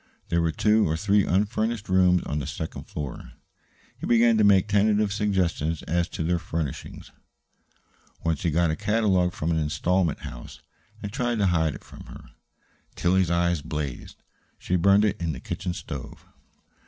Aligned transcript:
There 0.29 0.41
were 0.41 0.51
two 0.51 0.89
or 0.89 0.97
three 0.97 1.27
unfurnished 1.27 1.87
rooms 1.87 2.23
on 2.23 2.39
the 2.39 2.47
second 2.47 2.85
floor. 2.85 3.33
He 3.99 4.07
began 4.07 4.35
to 4.39 4.43
make 4.43 4.67
tentative 4.67 5.13
suggestions 5.13 5.83
as 5.83 6.09
to 6.09 6.23
their 6.23 6.39
furnishing. 6.39 7.03
Once 8.23 8.41
he 8.41 8.49
got 8.49 8.71
a 8.71 8.75
catalogue 8.75 9.31
from 9.31 9.51
an 9.51 9.59
installment 9.59 10.21
house, 10.21 10.59
and 11.03 11.13
tried 11.13 11.37
to 11.37 11.45
hide 11.53 11.75
it 11.75 11.83
from 11.83 12.05
her. 12.05 12.31
Tillie's 12.95 13.29
eyes 13.29 13.61
blazed. 13.61 14.23
She 14.57 14.75
burned 14.75 15.05
it 15.05 15.21
in 15.21 15.33
the 15.33 15.39
kitchen 15.39 15.75
stove. 15.75 16.25